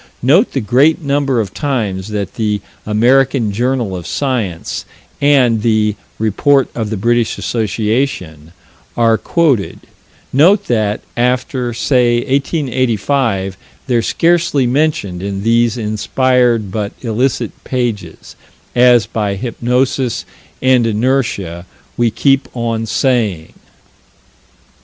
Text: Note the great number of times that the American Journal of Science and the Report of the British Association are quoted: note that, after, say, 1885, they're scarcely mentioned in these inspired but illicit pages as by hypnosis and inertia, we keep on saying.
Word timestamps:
Note 0.23 0.53
the 0.53 0.61
great 0.61 1.03
number 1.03 1.39
of 1.39 1.53
times 1.53 2.07
that 2.07 2.33
the 2.33 2.59
American 2.87 3.51
Journal 3.51 3.95
of 3.95 4.07
Science 4.07 4.83
and 5.21 5.61
the 5.61 5.95
Report 6.17 6.69
of 6.73 6.89
the 6.89 6.97
British 6.97 7.37
Association 7.37 8.51
are 8.97 9.15
quoted: 9.19 9.81
note 10.33 10.65
that, 10.65 11.01
after, 11.15 11.71
say, 11.71 12.15
1885, 12.25 13.55
they're 13.85 14.01
scarcely 14.01 14.65
mentioned 14.65 15.21
in 15.21 15.43
these 15.43 15.77
inspired 15.77 16.71
but 16.71 16.93
illicit 17.03 17.51
pages 17.63 18.35
as 18.75 19.05
by 19.05 19.35
hypnosis 19.35 20.25
and 20.63 20.87
inertia, 20.87 21.67
we 21.95 22.09
keep 22.09 22.47
on 22.57 22.87
saying. 22.87 23.53